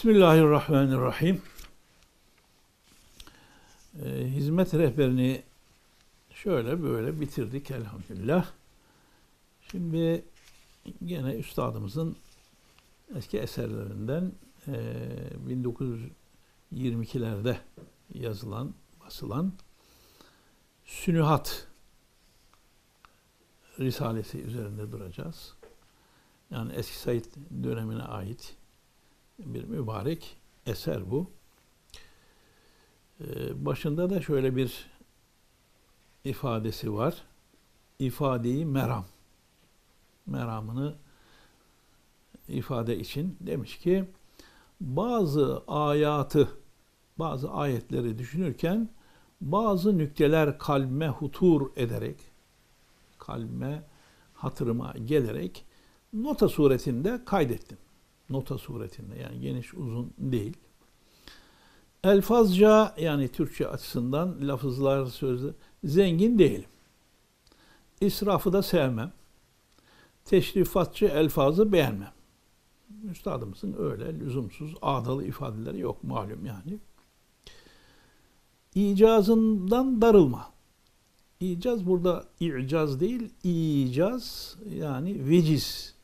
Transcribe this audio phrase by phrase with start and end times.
[0.00, 1.42] Bismillahirrahmanirrahim.
[4.04, 5.42] Ee, hizmet rehberini
[6.30, 8.46] şöyle böyle bitirdik elhamdülillah.
[9.70, 10.24] Şimdi
[11.04, 12.16] gene üstadımızın
[13.16, 14.32] eski eserlerinden
[14.66, 14.72] e,
[16.72, 17.56] 1922'lerde
[18.14, 18.74] yazılan,
[19.04, 19.52] basılan
[20.84, 21.66] Sünühat
[23.78, 25.54] Risalesi üzerinde duracağız.
[26.50, 27.24] Yani eski Said
[27.62, 28.59] dönemine ait
[29.46, 30.36] bir mübarek
[30.66, 31.30] eser bu.
[33.20, 34.86] Ee, başında da şöyle bir
[36.24, 37.22] ifadesi var.
[37.98, 39.04] İfadeyi meram.
[40.26, 40.94] Meramını
[42.48, 44.04] ifade için demiş ki
[44.80, 46.48] bazı ayatı,
[47.18, 48.88] bazı ayetleri düşünürken
[49.40, 52.16] bazı nükteler kalbime hutur ederek,
[53.18, 53.82] kalbime
[54.34, 55.64] hatırıma gelerek
[56.12, 57.78] nota suretinde kaydettim
[58.30, 60.56] nota suretinde yani geniş uzun değil.
[62.04, 65.52] Elfazca yani Türkçe açısından lafızlar, sözler
[65.84, 66.68] zengin değilim.
[68.00, 69.12] İsrafı da sevmem.
[70.24, 72.12] Teşrifatçı elfazı beğenmem.
[73.10, 76.78] Üstadımızın öyle lüzumsuz ağdalı ifadeleri yok malum yani.
[78.74, 80.50] İcazından darılma.
[81.40, 85.94] İcaz burada i'caz değil, icaz yani veciz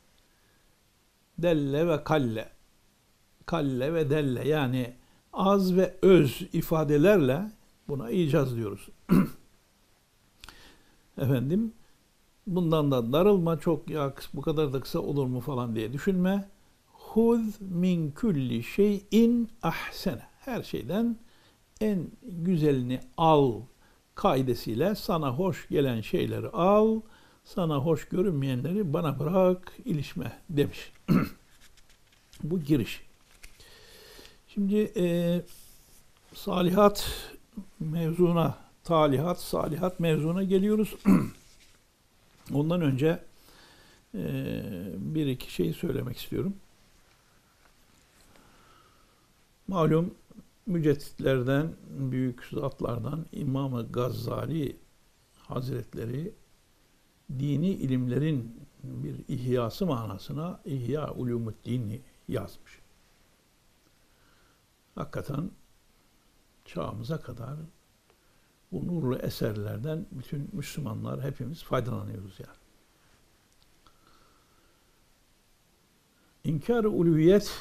[1.38, 2.48] delle ve kalle.
[3.46, 4.94] Kalle ve delle yani
[5.32, 7.50] az ve öz ifadelerle
[7.88, 8.88] buna icaz diyoruz.
[11.18, 11.72] Efendim
[12.46, 16.48] bundan da darılma çok ya bu kadar da kısa olur mu falan diye düşünme.
[16.86, 20.22] Huz min kulli şeyin ahsene.
[20.38, 21.16] Her şeyden
[21.80, 23.52] en güzelini al
[24.14, 27.00] kaidesiyle sana hoş gelen şeyleri al,
[27.46, 30.92] sana hoş görünmeyenleri bana bırak, ilişme demiş.
[32.42, 33.02] Bu giriş.
[34.48, 35.06] Şimdi e,
[36.34, 37.10] salihat
[37.80, 40.94] mevzuna, talihat, salihat mevzuna geliyoruz.
[42.54, 43.24] Ondan önce
[44.14, 44.62] e,
[44.96, 46.56] bir iki şey söylemek istiyorum.
[49.68, 50.14] Malum
[50.66, 54.76] mücedditlerden, büyük zatlardan İmam-ı Gazali
[55.38, 56.32] Hazretleri
[57.30, 62.80] dini ilimlerin bir ihyası manasına İhya Ulumuddin'i yazmış.
[64.94, 65.50] Hakikaten
[66.64, 67.56] çağımıza kadar
[68.72, 72.58] bu nurlu eserlerden bütün Müslümanlar hepimiz faydalanıyoruz yani.
[76.44, 77.52] İnkar-ı uluviyet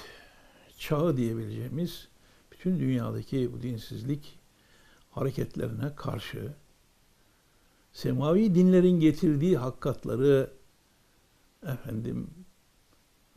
[0.77, 2.07] çağı diyebileceğimiz
[2.51, 4.39] bütün dünyadaki bu dinsizlik
[5.11, 6.53] hareketlerine karşı
[7.95, 10.50] semavi dinlerin getirdiği hakikatları
[11.67, 12.29] efendim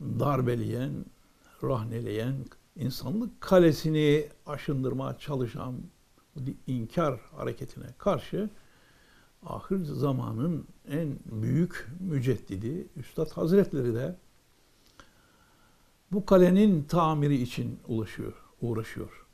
[0.01, 1.05] darbeleyen,
[1.63, 2.35] rahneleyen,
[2.75, 5.75] insanlık kalesini aşındırmaya çalışan
[6.67, 8.49] inkar hareketine karşı
[9.45, 14.15] ahir zamanın en büyük müceddidi Üstad Hazretleri de
[16.11, 19.25] bu kalenin tamiri için ulaşıyor, uğraşıyor.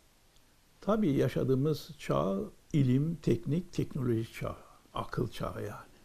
[0.82, 2.40] Tabii yaşadığımız çağ
[2.74, 4.65] ilim, teknik, teknoloji çağı,
[4.96, 5.96] akıl çağı yani.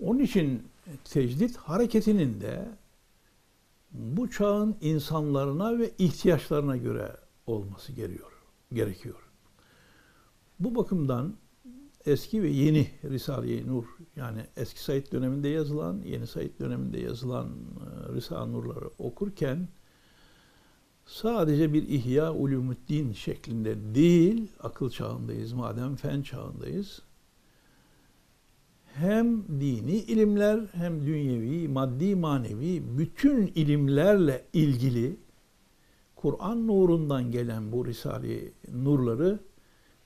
[0.00, 0.62] Onun için
[1.04, 2.68] tecdit hareketinin de
[3.90, 8.32] bu çağın insanlarına ve ihtiyaçlarına göre olması gerekiyor.
[8.72, 9.28] gerekiyor.
[10.60, 11.34] Bu bakımdan
[12.06, 13.84] eski ve yeni Risale-i Nur
[14.16, 19.68] yani eski Said döneminde yazılan, yeni Said döneminde yazılan e, Risale-i Nurları okurken
[21.06, 27.02] sadece bir İhya Ulumuddin şeklinde değil, akıl çağındayız madem fen çağındayız
[28.94, 35.16] hem dini ilimler hem dünyevi, maddi, manevi bütün ilimlerle ilgili
[36.16, 39.40] Kur'an nurundan gelen bu Risale-i Nurları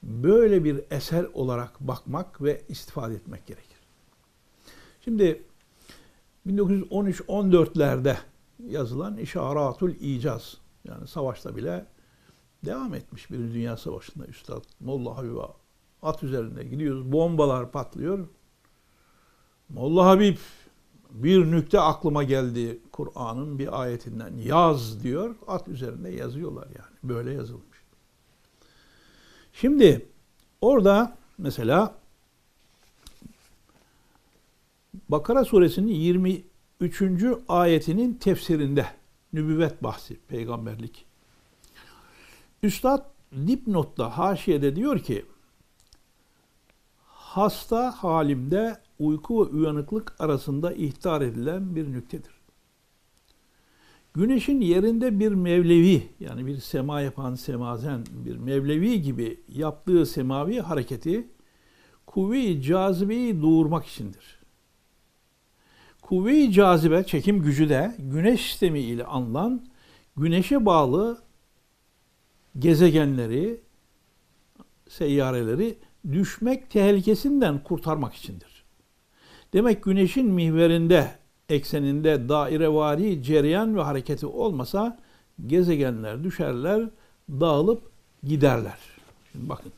[0.03, 3.79] böyle bir eser olarak bakmak ve istifade etmek gerekir.
[5.00, 5.43] Şimdi
[6.47, 8.17] 1913-14'lerde
[8.67, 11.87] yazılan İşaratul İcaz yani savaşta bile
[12.65, 15.37] devam etmiş bir dünya savaşında Üstad Molla Habib
[16.03, 17.12] at üzerinde gidiyoruz.
[17.12, 18.29] Bombalar patlıyor.
[19.76, 20.37] Molla Habib
[21.11, 24.37] bir nükte aklıma geldi Kur'an'ın bir ayetinden.
[24.37, 25.34] Yaz diyor.
[25.46, 26.96] At üzerinde yazıyorlar yani.
[27.02, 27.78] Böyle yazılmış.
[29.52, 30.06] Şimdi
[30.61, 31.94] orada mesela
[35.08, 35.93] Bakara suresinin
[36.81, 37.02] 23.
[37.49, 38.87] ayetinin tefsirinde
[39.32, 41.06] nübüvvet bahsi, peygamberlik.
[42.62, 45.25] Üstad dipnotta haşiyede diyor ki
[47.05, 52.37] hasta halimde uyku ve uyanıklık arasında ihtar edilen bir nüktedir.
[54.15, 61.29] Güneşin yerinde bir mevlevi yani bir sema yapan semazen bir mevlevi gibi yaptığı semavi hareketi
[62.07, 64.41] kuvve-i cazibeyi doğurmak içindir.
[66.03, 69.67] Kuvve-i cazibe çekim gücü de güneş sistemi ile anılan
[70.17, 71.19] güneşe bağlı
[72.59, 73.61] gezegenleri,
[74.89, 75.79] seyyareleri
[76.13, 78.56] düşmek tehlikesinden kurtarmak içindir.
[79.53, 81.11] Demek güneşin mihverinde,
[81.49, 84.99] ekseninde dairevari cereyan ve hareketi olmasa
[85.47, 86.89] gezegenler düşerler,
[87.31, 87.91] dağılıp
[88.23, 88.79] giderler.
[89.33, 89.73] Şimdi bakın.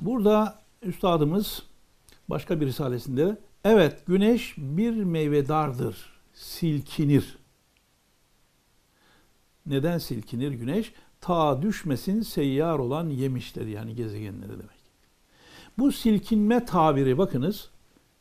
[0.00, 1.62] Burada üstadımız
[2.30, 5.96] başka bir risalesinde evet güneş bir meyvedardır,
[6.34, 7.38] silkinir.
[9.66, 10.92] Neden silkinir güneş?
[11.20, 14.73] Ta düşmesin seyyar olan yemişleri yani gezegenleri demek.
[15.78, 17.70] Bu silkinme tabiri bakınız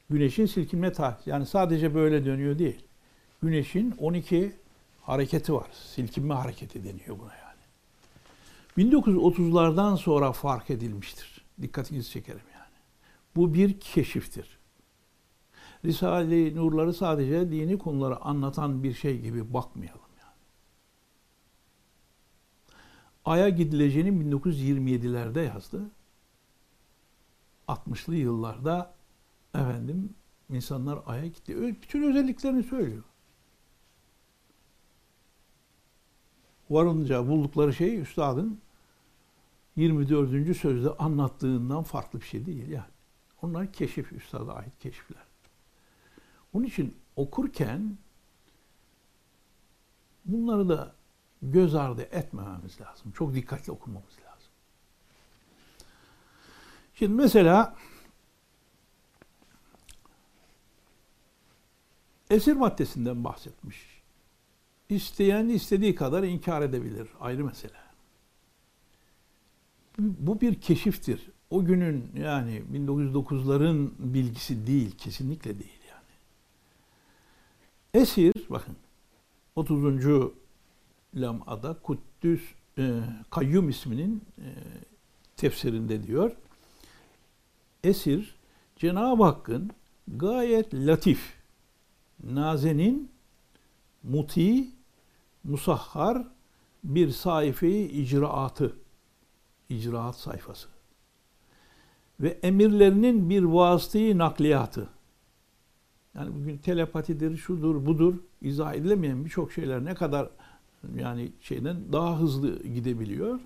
[0.09, 2.83] güneşin silkinme tabiri yani sadece böyle dönüyor değil.
[3.41, 4.55] Güneşin 12
[5.01, 5.67] hareketi var.
[5.71, 7.53] Silkinme hareketi deniyor buna yani.
[8.91, 11.45] 1930'lardan sonra fark edilmiştir.
[11.61, 12.75] Dikkatinizi çekerim yani.
[13.35, 14.57] Bu bir keşiftir.
[15.85, 20.03] Risale-i Nurları sadece dini konuları anlatan bir şey gibi bakmayalım.
[23.25, 25.81] Ay'a gidileceğini 1927'lerde yazdı.
[27.73, 28.93] 60'lı yıllarda
[29.55, 30.13] efendim
[30.49, 31.77] insanlar Ay'a gitti.
[31.81, 33.03] Bütün özelliklerini söylüyor.
[36.69, 38.61] Varınca buldukları şey üstadın
[39.75, 40.57] 24.
[40.57, 42.93] sözde anlattığından farklı bir şey değil yani.
[43.41, 45.23] Onlar keşif, üstada ait keşifler.
[46.53, 47.97] Onun için okurken
[50.25, 50.95] bunları da
[51.41, 53.11] göz ardı etmememiz lazım.
[53.11, 54.22] Çok dikkatli okumamız lazım.
[56.93, 57.75] Şimdi mesela
[62.29, 64.01] esir maddesinden bahsetmiş.
[64.89, 67.07] İsteyen istediği kadar inkar edebilir.
[67.19, 67.83] Ayrı mesele.
[69.99, 71.29] Bu bir keşiftir.
[71.49, 74.97] O günün yani 1909'ların bilgisi değil.
[74.97, 76.13] Kesinlikle değil yani.
[78.03, 78.75] Esir bakın
[79.55, 79.83] 30
[81.15, 82.41] lam'ada Kuddüs
[82.77, 82.99] e,
[83.29, 84.47] Kayyum isminin e,
[85.37, 86.31] tefsirinde diyor.
[87.83, 88.35] Esir
[88.75, 89.71] Cenab-ı Hakk'ın
[90.07, 91.33] gayet latif,
[92.23, 93.11] nazenin,
[94.03, 94.67] muti,
[95.43, 96.27] musahhar
[96.83, 98.75] bir sayfayı icraatı,
[99.69, 100.67] icraat sayfası
[102.19, 104.89] ve emirlerinin bir vasıtayı nakliyatı.
[106.15, 110.29] Yani bugün telepatidir, şudur, budur izah edilemeyen birçok şeyler ne kadar
[110.95, 113.39] yani şeyden daha hızlı gidebiliyor.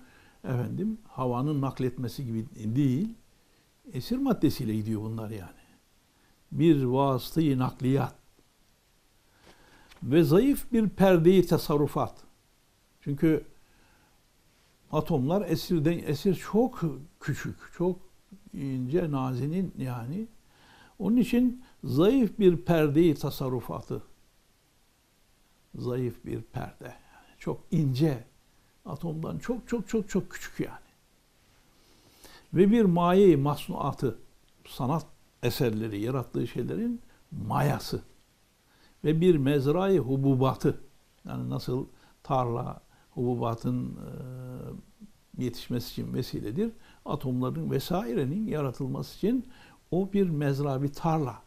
[0.44, 2.46] Efendim havanın nakletmesi gibi
[2.76, 3.14] değil.
[3.92, 5.50] Esir maddesiyle gidiyor bunlar yani.
[6.52, 8.14] Bir vasıtayı nakliyat
[10.02, 12.14] ve zayıf bir perdeyi tasarrufat.
[13.00, 13.44] Çünkü
[14.92, 16.80] atomlar esirden esir çok
[17.20, 18.00] küçük, çok
[18.54, 20.26] ince, nazinin yani.
[20.98, 24.02] Onun için zayıf bir perdeyi tasarrufatı.
[25.74, 26.94] Zayıf bir perde
[27.38, 28.24] çok ince,
[28.84, 30.87] atomdan çok çok çok çok küçük yani.
[32.54, 34.18] Ve bir maye masnuatı,
[34.66, 35.06] sanat
[35.42, 37.00] eserleri, yarattığı şeylerin
[37.46, 38.02] mayası.
[39.04, 40.80] Ve bir mezrayı hububatı,
[41.24, 41.86] yani nasıl
[42.22, 46.72] tarla hububatın e, yetişmesi için vesiledir.
[47.04, 49.46] Atomların vesairenin yaratılması için
[49.90, 51.42] o bir mezra, bir tarla.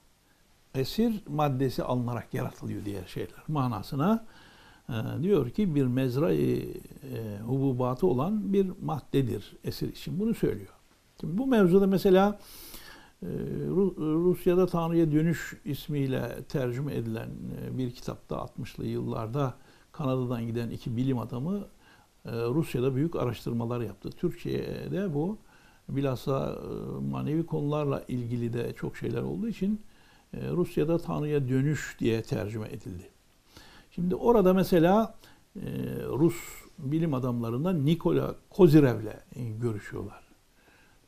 [0.76, 4.26] Esir maddesi alınarak yaratılıyor diğer şeyler manasına
[4.92, 6.60] ee, diyor ki bir mezra e,
[7.46, 10.20] hububatı olan bir maddedir esir için.
[10.20, 10.74] Bunu söylüyor.
[11.24, 12.40] Bu mevzuda mesela
[13.24, 13.28] e,
[13.98, 19.54] Rusya'da Tanrı'ya Dönüş ismiyle tercüme edilen e, bir kitapta 60'lı yıllarda
[19.92, 21.68] Kanada'dan giden iki bilim adamı
[22.26, 24.10] e, Rusya'da büyük araştırmalar yaptı.
[24.12, 25.38] Türkiye'de bu
[25.90, 26.60] bilhassa
[27.12, 29.82] manevi konularla ilgili de çok şeyler olduğu için
[30.34, 33.10] Rusya'da Tanrı'ya Dönüş diye tercüme edildi.
[33.92, 35.16] Şimdi orada mesela
[36.10, 36.36] Rus
[36.78, 39.16] bilim adamlarından Nikola Kozirev'le
[39.62, 40.31] görüşüyorlar.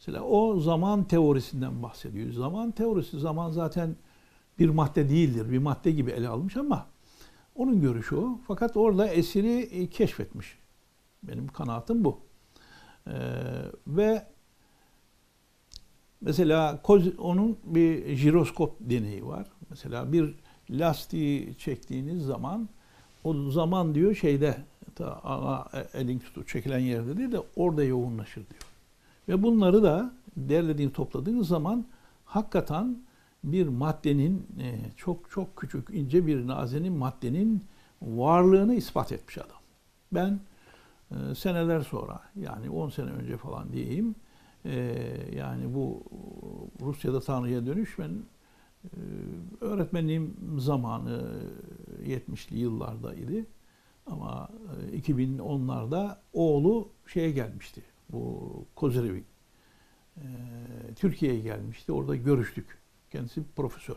[0.07, 2.31] Mesela o zaman teorisinden bahsediyor.
[2.31, 3.95] Zaman teorisi, zaman zaten
[4.59, 5.51] bir madde değildir.
[5.51, 6.87] Bir madde gibi ele almış ama
[7.55, 8.39] onun görüşü o.
[8.47, 10.57] Fakat orada esiri e, keşfetmiş.
[11.23, 12.19] Benim kanaatim bu.
[13.07, 13.11] Ee,
[13.87, 14.27] ve
[16.21, 16.81] mesela
[17.17, 19.47] onun bir jiroskop deneyi var.
[19.69, 20.35] Mesela bir
[20.69, 22.69] lastiği çektiğiniz zaman
[23.23, 24.57] o zaman diyor şeyde
[24.95, 28.72] ta ana elin tutup çekilen yerde değil de orada yoğunlaşır diyor.
[29.29, 31.85] Ve bunları da derlediğin topladığınız zaman
[32.25, 32.97] hakikaten
[33.43, 37.63] bir maddenin e, çok çok küçük ince bir nazenin maddenin
[38.01, 39.57] varlığını ispat etmiş adam.
[40.11, 40.39] Ben
[41.11, 44.15] e, seneler sonra yani 10 sene önce falan diyeyim
[44.65, 44.73] e,
[45.35, 46.03] yani bu
[46.81, 48.11] Rusya'da Tanrı'ya dönüş ben
[49.61, 51.41] öğretmenliğim zamanı
[52.05, 53.45] 70'li yıllardaydı.
[54.05, 54.49] Ama
[54.93, 57.81] 2010'larda oğlu şeye gelmişti.
[58.13, 59.23] Bu Kozerevi.
[60.95, 61.91] Türkiye'ye gelmişti.
[61.91, 62.77] Orada görüştük.
[63.11, 63.95] Kendisi profesör.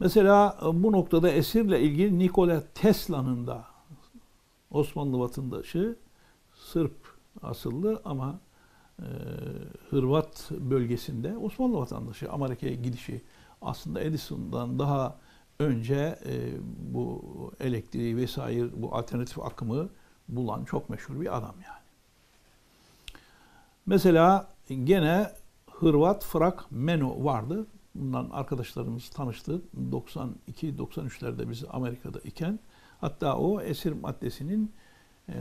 [0.00, 3.64] Mesela bu noktada esirle ilgili Nikola Tesla'nın da
[4.70, 5.96] Osmanlı vatandaşı
[6.54, 6.96] Sırp
[7.42, 8.40] asıllı ama
[8.98, 9.06] e,
[9.90, 13.22] Hırvat bölgesinde Osmanlı vatandaşı Amerika'ya gidişi
[13.62, 15.18] aslında Edison'dan daha
[15.58, 16.52] önce e,
[16.94, 17.22] bu
[17.60, 19.88] elektriği vesaire bu alternatif akımı
[20.28, 21.77] bulan çok meşhur bir adam yani.
[23.88, 24.48] Mesela
[24.84, 25.30] gene
[25.70, 27.66] Hırvat Frak Meno vardı.
[27.94, 29.62] Bundan arkadaşlarımız tanıştı.
[29.90, 32.58] 92-93'lerde biz Amerika'da iken.
[33.00, 34.72] Hatta o esir maddesinin
[35.28, 35.34] e,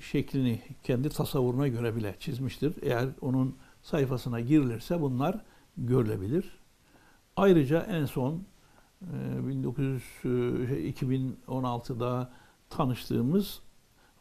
[0.00, 2.74] şeklini kendi tasavvuruna göre bile çizmiştir.
[2.82, 5.44] Eğer onun sayfasına girilirse bunlar
[5.76, 6.58] görülebilir.
[7.36, 8.42] Ayrıca en son
[9.02, 12.32] 1900 2016'da şey,
[12.70, 13.60] tanıştığımız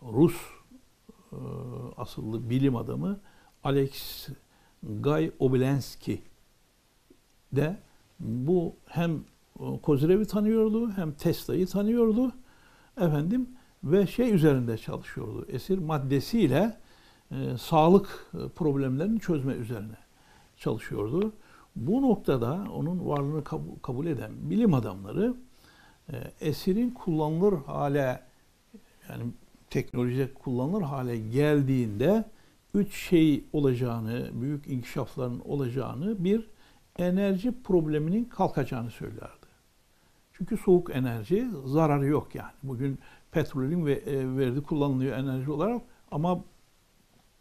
[0.02, 0.36] Rus
[1.32, 1.38] e,
[1.98, 3.20] asıllı bilim adamı
[3.66, 4.28] Alex
[4.84, 6.22] Guy Oblensky
[7.52, 7.78] de
[8.20, 9.24] bu hem
[9.82, 12.32] Kozerev'i tanıyordu hem Tesla'yı tanıyordu
[12.98, 13.50] efendim
[13.84, 15.46] ve şey üzerinde çalışıyordu.
[15.50, 16.78] Esir maddesiyle
[17.32, 19.98] e, sağlık problemlerini çözme üzerine
[20.58, 21.34] çalışıyordu.
[21.76, 23.44] Bu noktada onun varlığını
[23.82, 25.36] kabul eden bilim adamları
[26.10, 28.22] e, esirin kullanılır hale
[29.10, 29.24] yani
[29.70, 32.26] teknolojide kullanılır hale geldiğinde
[32.76, 36.50] üç şey olacağını, büyük inkişafların olacağını, bir
[36.98, 39.46] enerji probleminin kalkacağını söylerdi.
[40.34, 42.54] Çünkü soğuk enerji zararı yok yani.
[42.64, 43.00] Bugün
[43.32, 46.44] petrolün ve e, verdiği kullanılıyor enerji olarak ama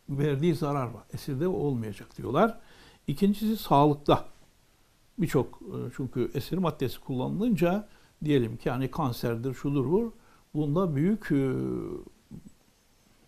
[0.08, 1.02] verdiği zarar var.
[1.12, 2.58] Esirde olmayacak diyorlar.
[3.06, 4.24] İkincisi sağlıkta.
[5.18, 7.88] Birçok e, çünkü esir maddesi kullanılınca
[8.24, 10.14] diyelim ki hani kanserdir, şudur bu.
[10.54, 11.52] Bunda büyük e,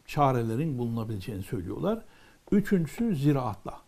[0.06, 2.04] çarelerin bulunabileceğini söylüyorlar.
[2.50, 3.80] Üçüncüsü ziraatla.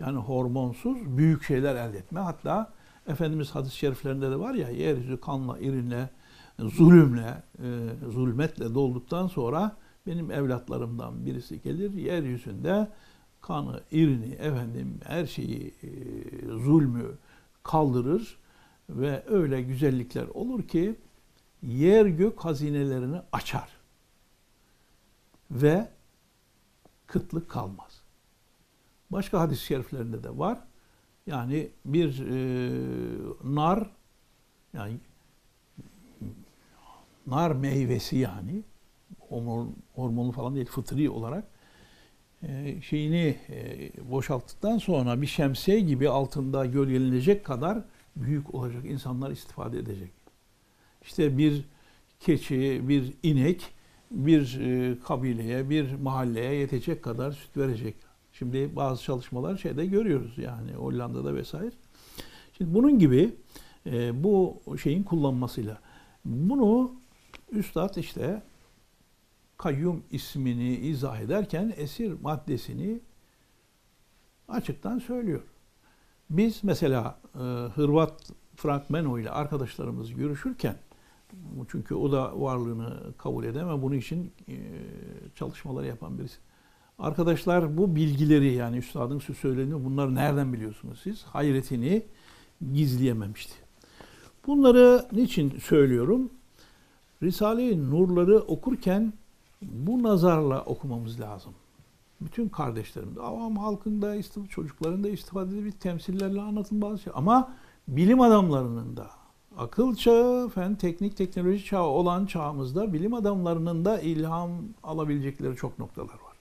[0.00, 2.20] Yani hormonsuz büyük şeyler elde etme.
[2.20, 2.72] Hatta
[3.08, 6.10] Efendimiz hadis-i şeriflerinde de var ya yeryüzü kanla, irinle,
[6.58, 12.88] zulümle, e, zulmetle dolduktan sonra benim evlatlarımdan birisi gelir yeryüzünde
[13.40, 15.88] kanı, irini, efendim her şeyi, e,
[16.46, 17.04] zulmü
[17.62, 18.38] kaldırır
[18.90, 20.96] ve öyle güzellikler olur ki
[21.62, 23.75] yer gök hazinelerini açar
[25.50, 25.88] ve
[27.06, 28.02] kıtlık kalmaz.
[29.10, 30.58] Başka hadis-i şeriflerinde de var.
[31.26, 33.90] Yani bir e, nar
[34.72, 34.96] yani
[37.26, 38.62] nar meyvesi yani
[39.94, 41.44] hormonlu falan değil fıtri olarak
[42.42, 47.84] e, şeyini e, boşalttıktan sonra bir şemsiye gibi altında gölgelenecek kadar
[48.16, 48.84] büyük olacak.
[48.84, 50.10] insanlar istifade edecek.
[51.02, 51.64] İşte bir
[52.20, 53.75] keçi, bir inek
[54.10, 57.96] bir e, kabileye, bir mahalleye yetecek kadar süt verecek.
[58.32, 61.72] Şimdi bazı çalışmalar şeyde görüyoruz yani Hollanda'da vesaire.
[62.58, 63.34] Şimdi bunun gibi
[64.14, 65.80] bu şeyin kullanmasıyla
[66.24, 66.92] bunu
[67.52, 68.42] Üstad işte
[69.58, 73.00] kayyum ismini izah ederken esir maddesini
[74.48, 75.42] açıktan söylüyor.
[76.30, 77.38] Biz mesela e,
[77.74, 80.76] Hırvat Frank Meno ile arkadaşlarımız görüşürken
[81.68, 83.82] çünkü o da varlığını kabul edemem.
[83.82, 84.54] Bunun için e,
[85.34, 86.36] çalışmalar yapan birisi.
[86.98, 91.22] Arkadaşlar bu bilgileri yani üstadın söylediğini bunları nereden biliyorsunuz siz?
[91.22, 92.02] Hayretini
[92.72, 93.54] gizleyememişti.
[94.46, 96.30] Bunları niçin söylüyorum?
[97.22, 99.12] Risale-i Nurları okurken
[99.62, 101.52] bu nazarla okumamız lazım.
[102.20, 107.12] Bütün kardeşlerim, avam halkında, çocukların da istifade edip temsillerle anlatın bazı şey.
[107.16, 107.52] Ama
[107.88, 109.10] bilim adamlarının da,
[109.56, 114.50] akıl çağı, fen, teknik, teknoloji çağı olan çağımızda bilim adamlarının da ilham
[114.82, 116.36] alabilecekleri çok noktalar var.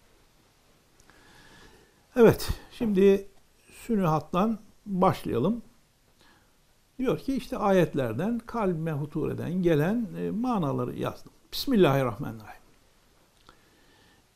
[2.15, 3.27] Evet, şimdi
[3.72, 5.62] Sünuhat'tan başlayalım.
[7.00, 11.31] Diyor ki işte ayetlerden kalbime hutur eden gelen e, manaları yazdım.
[11.51, 12.62] Bismillahirrahmanirrahim.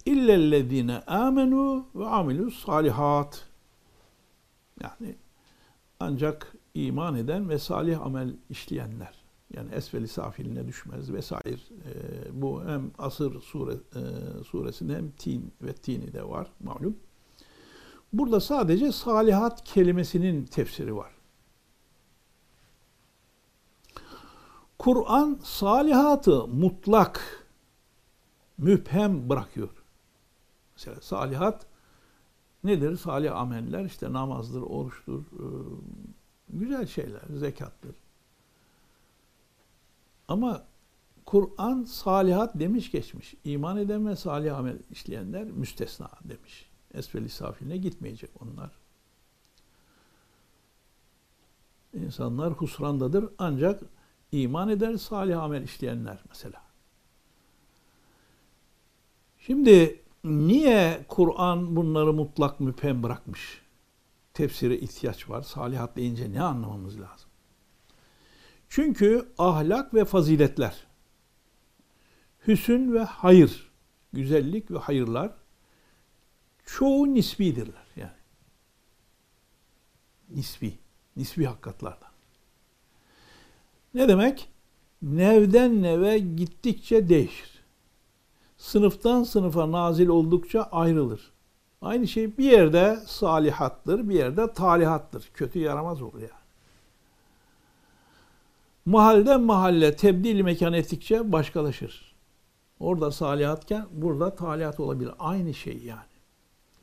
[0.06, 3.46] İllellezine amenu ve amilus salihat.
[4.84, 5.16] Yani
[6.00, 9.20] ancak iman eden ve salih amel işleyenler.
[9.54, 11.56] Yani esfeli safiline düşmez vesaire.
[11.56, 14.02] E, bu hem Asır sure, e,
[14.44, 16.98] suresinde hem Tin ve Tini de var malum.
[18.14, 21.12] Burada sadece salihat kelimesinin tefsiri var.
[24.80, 27.46] Kur'an salihatı mutlak
[28.58, 29.70] müphem bırakıyor.
[30.76, 31.66] Mesela salihat
[32.64, 32.98] nedir?
[32.98, 35.48] Salih ameller işte namazdır, oruçtur, e,
[36.50, 37.96] güzel şeyler, zekattır.
[40.28, 40.66] Ama
[41.26, 43.36] Kur'an salihat demiş geçmiş.
[43.44, 46.70] İman eden ve salih amel işleyenler müstesna demiş.
[46.94, 48.72] Esfel-i safiline gitmeyecek onlar.
[51.94, 53.82] İnsanlar husrandadır ancak
[54.32, 56.62] iman eder salih amel işleyenler mesela.
[59.40, 63.62] Şimdi niye Kur'an bunları mutlak müphem bırakmış?
[64.40, 65.42] Tefsire ihtiyaç var.
[65.42, 67.30] Salihat deyince ne anlamamız lazım?
[68.70, 70.88] Çünkü ahlak ve faziletler,
[72.48, 73.72] hüsün ve hayır,
[74.14, 75.32] güzellik ve hayırlar
[76.66, 78.20] çoğu nisbidirler yani.
[80.30, 80.78] Nisbi,
[81.16, 82.12] nisbi hakikatlardan.
[83.94, 84.50] Ne demek?
[85.02, 87.64] Nevden neve gittikçe değişir.
[88.58, 91.32] Sınıftan sınıfa nazil oldukça ayrılır.
[91.82, 95.30] Aynı şey bir yerde salihattır, bir yerde talihattır.
[95.34, 96.32] Kötü yaramaz olur yani.
[98.86, 102.16] Mahalleden mahalle tebdil mekan ettikçe başkalaşır.
[102.80, 105.12] Orada salihatken burada talihat olabilir.
[105.20, 106.00] Aynı şey yani.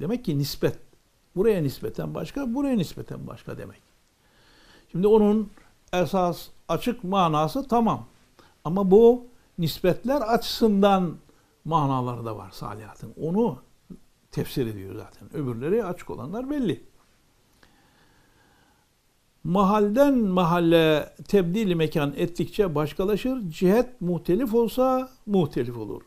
[0.01, 0.79] Demek ki nispet.
[1.37, 3.83] Buraya nispeten başka, buraya nispeten başka demek.
[4.93, 5.51] Şimdi onun
[5.93, 8.07] esas açık manası tamam.
[8.65, 9.27] Ama bu
[9.59, 11.17] nispetler açısından
[11.65, 13.15] manaları da var salihatın.
[13.23, 13.59] Onu
[14.37, 15.37] tefsir ediyor zaten.
[15.37, 16.85] Öbürleri açık olanlar belli.
[19.45, 23.51] Mahalden mahalle tebdili mekan ettikçe başkalaşır.
[23.51, 26.03] Cihet muhtelif olsa muhtelif olur.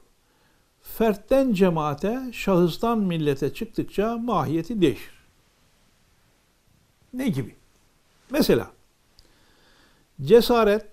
[0.82, 5.14] Fertten cemaate, şahıstan millete çıktıkça mahiyeti değişir.
[7.14, 7.56] Ne gibi?
[8.30, 8.72] Mesela
[10.22, 10.86] cesaret,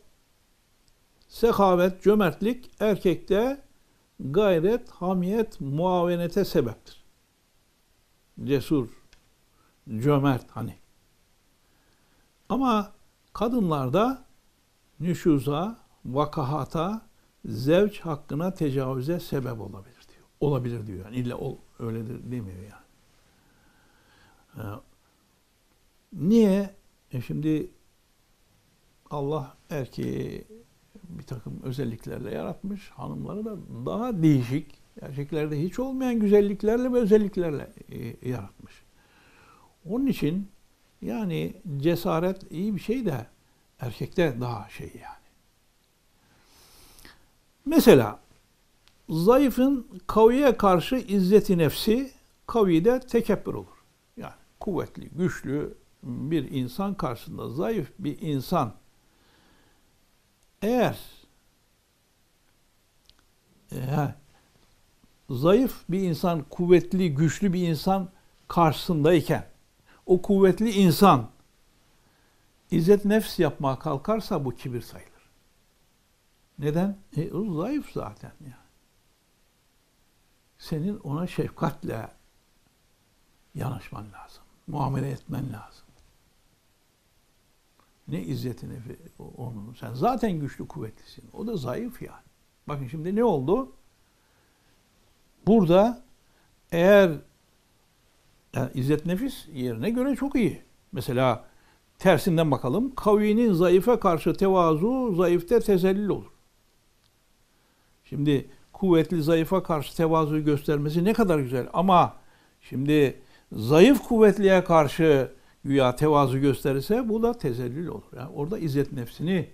[1.28, 3.60] sehavet, cömertlik erkekte
[4.20, 7.05] gayret, hamiyet, muavenete sebeptir.
[8.44, 8.88] Cesur,
[9.88, 10.74] cömert hani.
[12.48, 12.92] Ama
[13.32, 14.24] kadınlarda
[15.00, 17.06] nüşuza, vakahata,
[17.44, 20.24] zevç hakkına tecavüze sebep olabilir diyor.
[20.40, 21.04] Olabilir diyor.
[21.04, 22.86] Yani illa ol, öyledir demiyor yani.
[24.56, 24.80] Ee,
[26.12, 26.74] niye?
[27.12, 27.70] E şimdi
[29.10, 30.44] Allah erkeği
[31.08, 32.90] bir takım özelliklerle yaratmış.
[32.90, 38.82] Hanımları da daha değişik, erkeklerde hiç olmayan güzelliklerle ve özelliklerle e, yaratmış.
[39.84, 40.48] Onun için
[41.02, 43.26] yani cesaret iyi bir şey de
[43.80, 45.26] erkekte daha şey yani.
[47.66, 48.20] Mesela
[49.08, 52.10] zayıfın kaviye karşı izzeti nefsi
[52.46, 53.76] kavide tekebbür olur.
[54.16, 58.74] Yani kuvvetli, güçlü bir insan karşısında zayıf bir insan
[60.62, 60.98] eğer
[63.72, 63.78] e,
[65.30, 68.08] zayıf bir insan, kuvvetli, güçlü bir insan
[68.48, 69.46] karşısındayken
[70.06, 71.30] o kuvvetli insan
[72.70, 75.30] izzet nefs yapmaya kalkarsa bu kibir sayılır.
[76.58, 76.96] Neden?
[77.16, 78.54] E, o zayıf zaten yani.
[80.58, 82.08] Senin ona şefkatle
[83.54, 84.42] yanaşman lazım.
[84.66, 85.86] Muamele etmen lazım.
[88.08, 88.78] Ne izzetini
[89.18, 89.74] onun.
[89.80, 91.24] Sen zaten güçlü kuvvetlisin.
[91.32, 92.26] O da zayıf yani.
[92.68, 93.72] Bakın şimdi ne oldu?
[95.46, 96.02] Burada
[96.72, 97.10] eğer
[98.54, 100.62] yani izzet nefis yerine göre çok iyi.
[100.92, 101.44] Mesela
[101.98, 102.94] tersinden bakalım.
[102.94, 106.30] Kavinin zayıfa karşı tevazu zayıfte tezellil olur.
[108.04, 112.16] Şimdi kuvvetli zayıfa karşı tevazu göstermesi ne kadar güzel ama
[112.60, 115.32] şimdi zayıf kuvvetliye karşı
[115.64, 118.12] güya tevazu gösterirse bu da tezellül olur.
[118.16, 119.50] Yani orada izzet nefsini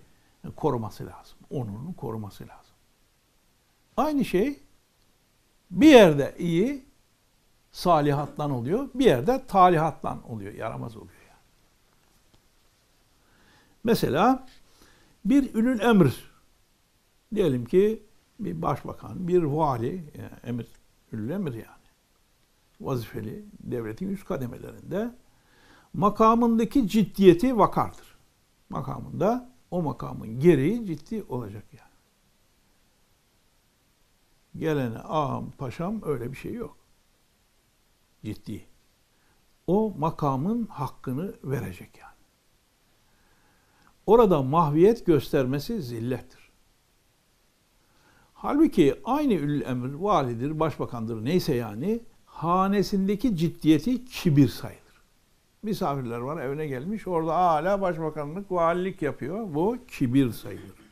[0.55, 1.37] koruması lazım.
[1.49, 2.75] Onurunu koruması lazım.
[3.97, 4.59] Aynı şey
[5.73, 6.85] bir yerde iyi
[7.71, 11.21] salihattan oluyor, bir yerde talihattan oluyor, yaramaz oluyor.
[11.27, 11.39] Yani.
[13.83, 14.47] Mesela
[15.25, 16.31] bir ülül emr
[17.35, 18.03] diyelim ki
[18.39, 20.67] bir başbakan, bir vali, yani emir,
[21.11, 21.83] ülül emir yani
[22.81, 25.15] vazifeli devletin üst kademelerinde
[25.93, 28.15] makamındaki ciddiyeti vakardır.
[28.69, 31.92] Makamında o makamın gereği ciddi olacak yani.
[34.57, 36.77] Gelene ağam paşam öyle bir şey yok.
[38.25, 38.65] Ciddi.
[39.67, 42.13] O makamın hakkını verecek yani.
[44.05, 46.51] Orada mahviyet göstermesi zillettir.
[48.33, 54.83] Halbuki aynı ül emir, validir, başbakandır neyse yani hanesindeki ciddiyeti kibir sayılır
[55.63, 57.07] misafirler var evine gelmiş.
[57.07, 59.53] Orada hala başbakanlık, valilik yapıyor.
[59.53, 60.83] Bu kibir sayılır.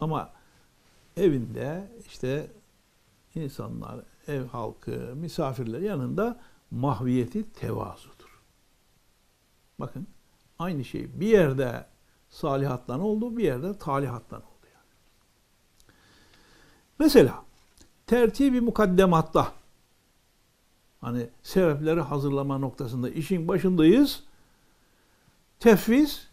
[0.00, 0.32] Ama
[1.16, 2.50] evinde işte
[3.34, 8.42] insanlar, ev halkı, misafirler yanında mahviyeti tevazudur.
[9.78, 10.06] Bakın
[10.58, 11.86] aynı şey bir yerde
[12.28, 14.86] salihattan oldu, bir yerde talihattan oldu yani.
[16.98, 17.44] Mesela
[18.06, 19.52] tertibi mukaddematta
[21.00, 24.22] hani sebepleri hazırlama noktasında işin başındayız.
[25.60, 26.28] Tefviz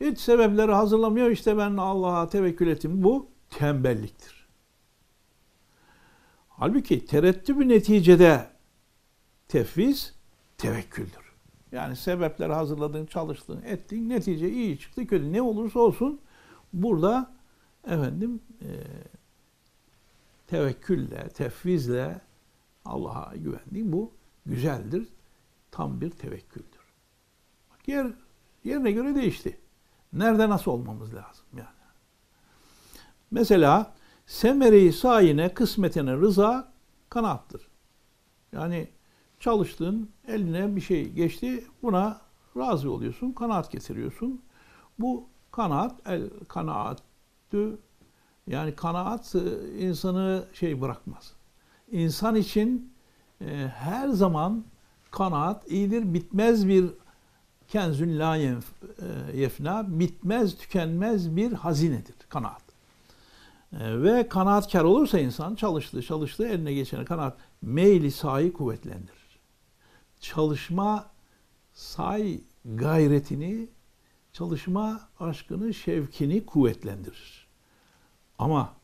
[0.00, 1.30] hiç sebepleri hazırlamıyor.
[1.30, 3.02] İşte ben Allah'a tevekkül ettim.
[3.02, 4.48] Bu tembelliktir.
[6.48, 8.50] Halbuki terettübü neticede
[9.48, 10.14] tefviz
[10.58, 11.32] tevekküldür.
[11.72, 16.20] Yani sebepleri hazırladın, çalıştın, ettin, netice iyi çıktı, kötü ne olursa olsun
[16.72, 17.34] burada
[17.84, 18.68] efendim e,
[20.46, 22.20] tevekkülle, tefvizle
[22.84, 24.12] Allah'a güvendiğin bu
[24.46, 25.08] güzeldir.
[25.70, 26.92] Tam bir tevekküldür.
[27.70, 28.06] Bak yer,
[28.64, 29.58] yerine göre değişti.
[30.12, 31.77] Nerede nasıl olmamız lazım yani.
[33.30, 33.94] Mesela
[34.26, 36.72] semeri sayine kısmetine rıza
[37.10, 37.68] kanaattır.
[38.52, 38.88] Yani
[39.40, 42.20] çalıştın, eline bir şey geçti, buna
[42.56, 44.42] razı oluyorsun, kanaat getiriyorsun.
[44.98, 47.78] Bu kanaat, el kanaattü,
[48.46, 49.34] yani kanaat
[49.78, 51.32] insanı şey bırakmaz.
[51.90, 52.92] İnsan için
[53.40, 54.64] e, her zaman
[55.10, 56.90] kanaat iyidir, bitmez bir
[57.68, 58.56] kenzün la e,
[59.34, 62.67] yefna, bitmez, tükenmez bir hazinedir kanaat.
[63.72, 69.40] E, ve kanaatkar olursa insan çalıştı, çalıştı, eline geçene kanaat meyli sahi kuvvetlendirir.
[70.20, 71.10] Çalışma
[71.72, 73.68] say gayretini,
[74.32, 77.48] çalışma aşkını, şevkini kuvvetlendirir.
[78.38, 78.76] Ama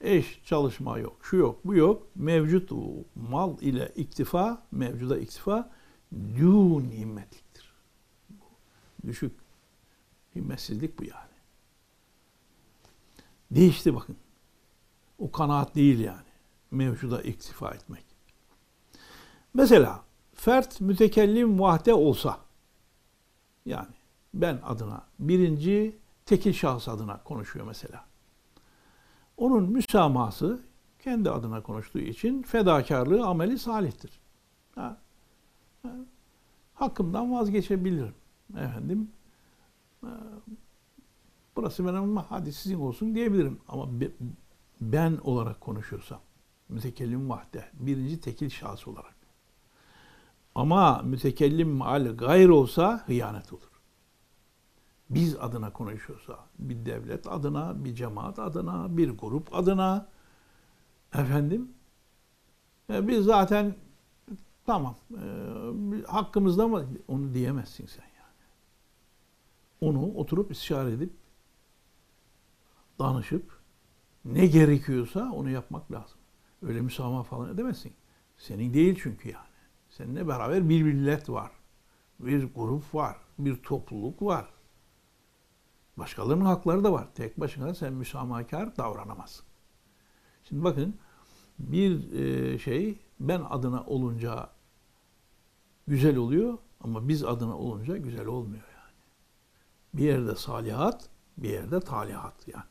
[0.00, 2.06] eş çalışma yok, şu yok, bu yok.
[2.14, 2.70] Mevcut
[3.14, 5.70] mal ile iktifa, mevcuda iktifa
[6.12, 7.74] dün himmetliktir.
[9.06, 9.32] Düşük
[10.34, 11.29] himmetsizlik bu yani.
[13.50, 14.16] Değişti bakın.
[15.18, 16.30] O kanaat değil yani.
[16.70, 18.04] Mevcuda iktifa etmek.
[19.54, 20.02] Mesela
[20.34, 22.38] fert mütekellim vahde olsa
[23.66, 23.94] yani
[24.34, 28.04] ben adına birinci tekil şahıs adına konuşuyor mesela.
[29.36, 30.62] Onun müsamahası
[30.98, 34.20] kendi adına konuştuğu için fedakarlığı ameli salihtir.
[34.74, 34.96] Ha,
[35.82, 35.90] ha,
[36.74, 38.14] hakkımdan vazgeçebilirim.
[38.56, 39.10] Efendim
[41.56, 43.60] burası benim ama hadi sizin olsun diyebilirim.
[43.68, 43.88] Ama
[44.80, 46.20] ben olarak konuşuyorsam
[46.68, 49.16] mütekellim vahde birinci tekil şahıs olarak.
[50.54, 53.70] Ama mütekellim al gayr olsa hıyanet olur
[55.10, 60.08] biz adına konuşuyorsa, bir devlet adına, bir cemaat adına, bir grup adına,
[61.14, 61.72] efendim,
[62.92, 63.74] e, biz zaten
[64.66, 66.86] tamam, e, hakkımızda mı?
[67.08, 68.48] Onu diyemezsin sen yani.
[69.80, 71.12] Onu oturup istişare edip,
[73.00, 73.60] danışıp,
[74.24, 76.18] ne gerekiyorsa onu yapmak lazım.
[76.62, 77.92] Öyle müsamaha falan edemezsin.
[78.36, 79.46] Senin değil çünkü yani.
[79.88, 81.50] Seninle beraber bir millet var.
[82.20, 83.16] Bir grup var.
[83.38, 84.48] Bir topluluk var.
[85.96, 87.08] Başkalarının hakları da var.
[87.14, 89.46] Tek başına sen müsamahakar davranamazsın.
[90.44, 90.94] Şimdi bakın
[91.58, 94.50] bir e, şey ben adına olunca
[95.86, 98.94] güzel oluyor ama biz adına olunca güzel olmuyor yani.
[99.94, 102.64] Bir yerde salihat, bir yerde talihat yani.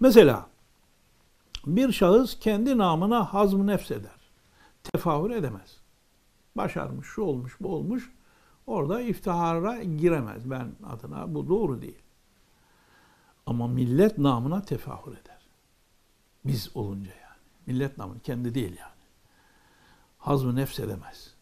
[0.00, 0.46] Mesela
[1.66, 4.20] bir şahıs kendi namına hazm nefs eder.
[4.82, 5.76] Tefahür edemez.
[6.56, 8.12] Başarmış, şu olmuş, bu olmuş.
[8.66, 11.34] Orada iftihara giremez ben adına.
[11.34, 12.02] Bu doğru değil.
[13.46, 15.40] Ama millet namına tefahür eder.
[16.44, 17.40] Biz olunca yani.
[17.66, 19.00] Millet namına kendi değil yani.
[20.18, 21.34] Hazmı nefs edemez.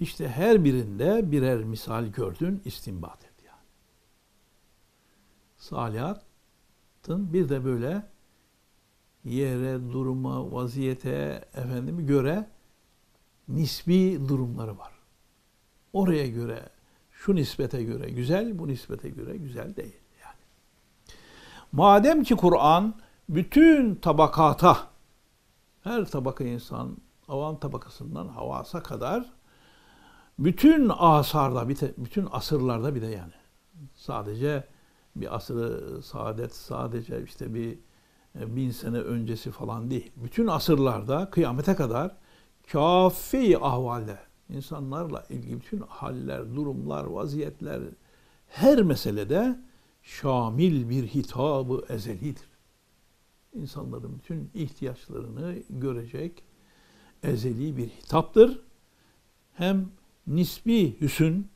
[0.00, 3.58] İşte her birinde birer misal gördün, istinbat et yani.
[7.08, 8.02] Salihatın bir de böyle
[9.24, 12.48] yere, duruma, vaziyete efendimi göre
[13.48, 14.92] nisbi durumları var.
[15.92, 16.68] Oraya göre,
[17.10, 19.96] şu nispete göre güzel, bu nispete göre güzel değil.
[21.72, 22.94] Madem ki Kur'an
[23.28, 24.78] bütün tabakata,
[25.84, 26.96] her tabaka insan,
[27.28, 29.32] avam tabakasından havasa kadar
[30.38, 31.68] bütün asarda,
[31.98, 33.32] bütün asırlarda bir de yani
[33.94, 34.64] sadece
[35.20, 37.78] bir asırı saadet, sadece işte bir
[38.40, 40.12] e, bin sene öncesi falan değil.
[40.16, 42.16] Bütün asırlarda kıyamete kadar
[42.72, 47.82] kafi ahvalde insanlarla ilgili bütün haller, durumlar, vaziyetler
[48.46, 49.60] her meselede
[50.02, 52.48] şamil bir hitabı ezelidir.
[53.54, 56.42] İnsanların bütün ihtiyaçlarını görecek
[57.22, 58.60] ezeli bir hitaptır.
[59.54, 59.88] Hem
[60.26, 61.48] nisbi hüsün,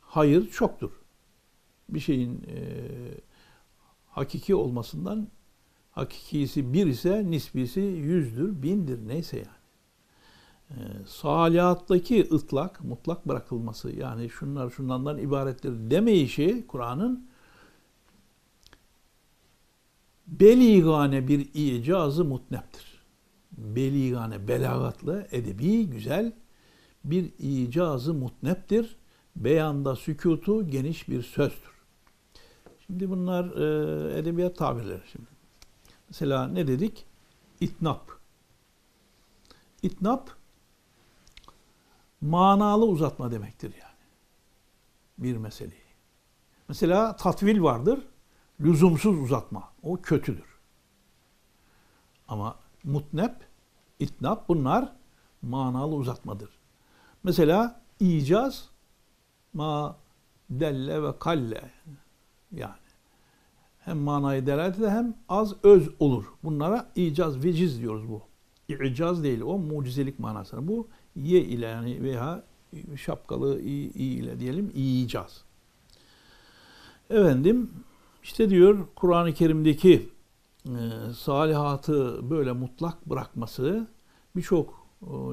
[0.00, 0.90] hayır çoktur.
[1.94, 2.58] Bir şeyin e,
[4.10, 5.28] hakiki olmasından
[5.90, 9.64] hakikisi bir ise nisbisi yüzdür, bindir neyse yani.
[10.70, 10.74] Ee,
[11.06, 17.26] salihattaki ıtlak, mutlak bırakılması yani şunlar şunlardan ibarettir demeyişi Kur'an'ın
[20.26, 23.04] beligane bir icazı mutneptir.
[23.52, 26.32] Beligane, belagatlı, edebi, güzel
[27.04, 28.96] bir icazı mutneptir.
[29.36, 31.73] Beyanda sükutu geniş bir sözdür.
[32.86, 35.26] Şimdi bunlar e, edebiyat tabirleri şimdi.
[36.08, 37.06] Mesela ne dedik?
[37.60, 38.10] İtnap.
[39.82, 40.30] İtnap
[42.20, 43.94] manalı uzatma demektir yani.
[45.18, 45.84] Bir meseleyi.
[46.68, 48.00] Mesela tatvil vardır.
[48.60, 49.72] Lüzumsuz uzatma.
[49.82, 50.54] O kötüdür.
[52.28, 53.34] Ama mutnep,
[53.98, 54.92] itnap bunlar
[55.42, 56.50] manalı uzatmadır.
[57.22, 58.68] Mesela icaz
[59.52, 59.96] ma
[60.50, 61.70] delle ve kalle
[62.56, 62.74] yani
[63.84, 66.24] hem manayı delalet eder hem az öz olur.
[66.44, 68.22] Bunlara icaz, veciz diyoruz bu.
[68.84, 70.68] İcaz değil o mucizelik manasına.
[70.68, 72.42] Bu ye ile yani veya
[72.96, 75.44] şapkalı i, ile diyelim icaz.
[77.10, 77.70] Efendim
[78.22, 80.08] işte diyor Kur'an-ı Kerim'deki
[80.66, 80.72] e,
[81.16, 83.86] salihatı böyle mutlak bırakması
[84.36, 84.84] birçok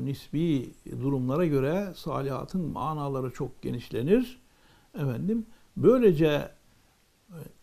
[0.02, 4.42] nisbi durumlara göre salihatın manaları çok genişlenir.
[4.96, 5.46] Efendim
[5.78, 6.52] böylece e,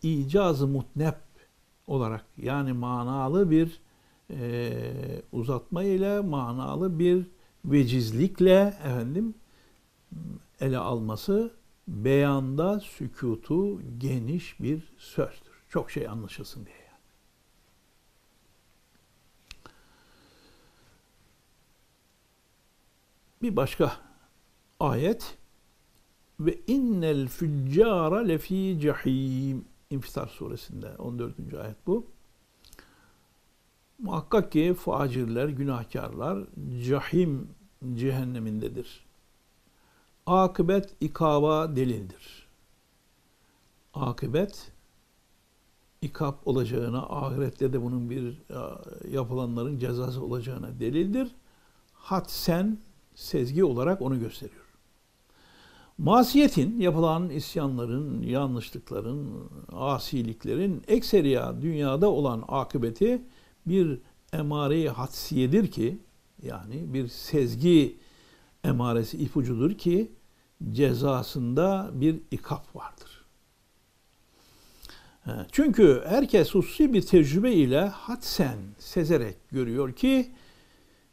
[0.02, 1.16] icazı mutnep
[1.86, 3.80] olarak yani manalı bir
[4.30, 4.72] e,
[5.32, 7.26] uzatma ile manalı bir
[7.64, 9.34] vecizlikle efendim
[10.60, 11.54] ele alması
[11.88, 15.62] beyanda sükutu geniş bir sözdür.
[15.68, 16.76] Çok şey anlaşılsın diye.
[23.42, 23.96] Bir başka
[24.80, 25.38] ayet
[26.40, 31.54] ve innel füccara lefi cehim İnfitar suresinde 14.
[31.54, 32.06] ayet bu.
[33.98, 36.38] Muhakkak ki facirler, günahkarlar
[36.88, 37.48] cahim
[37.94, 39.06] cehennemindedir.
[40.26, 42.48] Akıbet ikaba delildir.
[43.94, 44.72] Akıbet
[46.02, 48.42] ikap olacağına, ahirette de bunun bir
[49.10, 51.28] yapılanların cezası olacağına delildir.
[51.92, 52.78] Hatsen
[53.14, 54.57] sezgi olarak onu gösteriyor.
[55.98, 63.22] Masiyetin, yapılan isyanların, yanlışlıkların, asiliklerin ekseriya dünyada olan akıbeti
[63.66, 63.98] bir
[64.32, 65.98] emare-i hadsiyedir ki,
[66.42, 67.96] yani bir sezgi
[68.64, 70.12] emaresi ipucudur ki
[70.72, 73.24] cezasında bir ikap vardır.
[75.52, 80.30] Çünkü herkes hususi bir tecrübe ile hadsen sezerek görüyor ki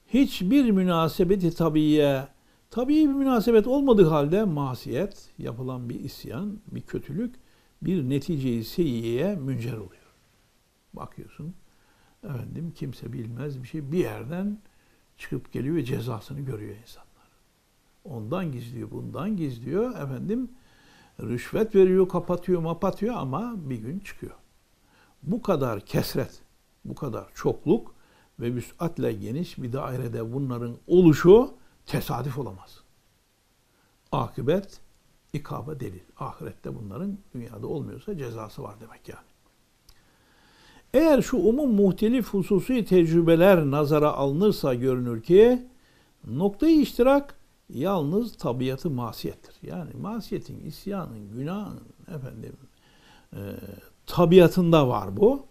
[0.07, 2.27] hiçbir münasebeti tabiye
[2.75, 7.35] Tabii bir münasebet olmadığı halde masiyet, yapılan bir isyan, bir kötülük
[7.81, 10.13] bir neticeyi seyyiye müncer oluyor.
[10.93, 11.55] Bakıyorsun,
[12.23, 14.57] efendim kimse bilmez bir şey bir yerden
[15.17, 17.29] çıkıp geliyor ve cezasını görüyor insanlar.
[18.05, 19.89] Ondan gizliyor, bundan gizliyor.
[19.89, 20.49] Efendim
[21.19, 24.35] rüşvet veriyor, kapatıyor, mapatıyor ama bir gün çıkıyor.
[25.23, 26.41] Bu kadar kesret,
[26.85, 27.95] bu kadar çokluk
[28.39, 31.55] ve müsatle geniş bir dairede bunların oluşu
[31.85, 32.79] tesadüf olamaz.
[34.11, 34.79] Akıbet
[35.33, 36.03] ikaba delil.
[36.17, 39.25] Ahirette bunların dünyada olmuyorsa cezası var demek yani.
[40.93, 45.67] Eğer şu umum muhtelif hususi tecrübeler nazara alınırsa görünür ki
[46.27, 47.35] noktayı iştirak
[47.69, 49.55] yalnız tabiatı masiyettir.
[49.61, 51.79] Yani masiyetin, isyanın, günahın
[52.15, 52.57] efendim
[53.33, 53.39] e,
[54.05, 55.45] tabiatında var bu.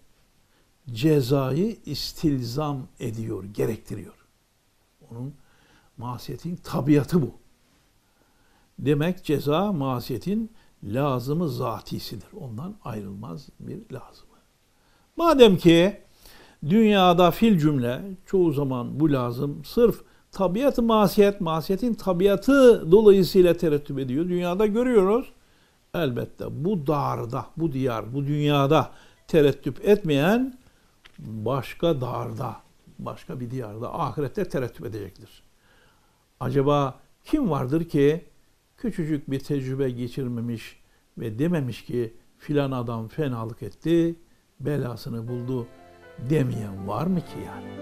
[0.93, 4.15] Cezayı istilzam ediyor, gerektiriyor.
[5.11, 5.35] Onun
[5.99, 7.31] Masiyetin tabiatı bu.
[8.79, 10.53] Demek ceza masiyetin
[10.85, 12.29] lazımı zatisidir.
[12.41, 14.35] Ondan ayrılmaz bir lazımı.
[15.17, 16.01] Madem ki
[16.69, 20.03] dünyada fil cümle çoğu zaman bu lazım sırf
[20.33, 24.29] tabiatı masiyet, masiyetin tabiatı dolayısıyla terettüp ediyor.
[24.29, 25.33] Dünyada görüyoruz.
[25.95, 28.91] Elbette bu darda, bu diyar, bu dünyada
[29.29, 30.59] terettüp etmeyen
[31.19, 32.57] başka darda,
[32.99, 35.44] başka bir diyarda ahirette terettüp edecektir.
[36.41, 38.25] Acaba kim vardır ki
[38.77, 40.83] küçücük bir tecrübe geçirmemiş
[41.19, 44.17] ve dememiş ki filan adam fenalık etti,
[44.61, 45.67] belasını buldu
[46.31, 47.75] demeyen var mı ki yani?